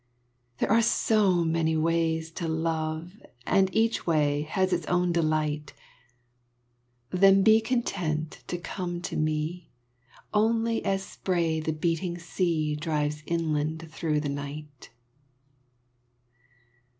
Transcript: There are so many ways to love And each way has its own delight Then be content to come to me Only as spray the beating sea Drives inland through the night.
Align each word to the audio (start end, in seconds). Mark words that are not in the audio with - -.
There 0.57 0.71
are 0.71 0.81
so 0.81 1.43
many 1.43 1.77
ways 1.77 2.31
to 2.31 2.47
love 2.47 3.21
And 3.45 3.69
each 3.71 4.07
way 4.07 4.41
has 4.49 4.73
its 4.73 4.87
own 4.87 5.11
delight 5.11 5.73
Then 7.11 7.43
be 7.43 7.61
content 7.61 8.43
to 8.47 8.57
come 8.57 8.99
to 9.03 9.15
me 9.15 9.69
Only 10.33 10.83
as 10.83 11.03
spray 11.03 11.59
the 11.59 11.71
beating 11.71 12.17
sea 12.17 12.75
Drives 12.75 13.21
inland 13.27 13.91
through 13.91 14.21
the 14.21 14.27
night. 14.29 14.89